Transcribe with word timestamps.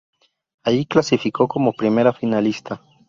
Allí 0.63 0.87
clasificó 0.87 1.47
como 1.47 1.73
primera 1.73 2.11
finalista. 2.11 2.81